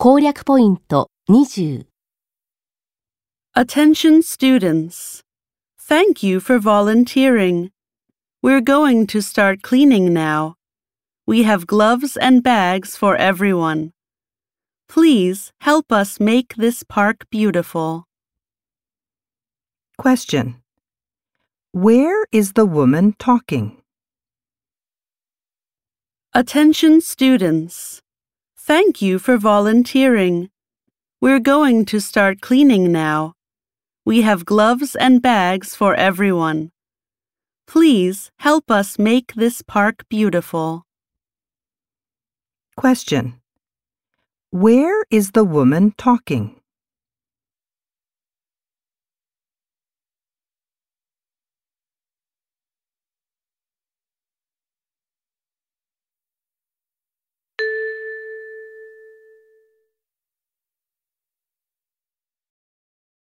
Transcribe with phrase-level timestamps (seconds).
[0.00, 1.86] 攻略ポイント20
[3.54, 5.22] Attention students.
[5.78, 7.70] Thank you for volunteering.
[8.42, 10.56] We're going to start cleaning now.
[11.26, 13.92] We have gloves and bags for everyone.
[14.88, 18.04] Please help us make this park beautiful.
[19.96, 20.56] Question.
[21.72, 23.82] Where is the woman talking?
[26.34, 27.99] Attention students.
[28.71, 30.49] Thank you for volunteering.
[31.19, 33.33] We're going to start cleaning now.
[34.05, 36.71] We have gloves and bags for everyone.
[37.67, 40.85] Please help us make this park beautiful.
[42.77, 43.41] Question.
[44.51, 46.60] Where is the woman talking?